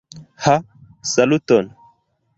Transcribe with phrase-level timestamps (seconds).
[0.45, 0.55] Ha,
[1.13, 1.73] saluton!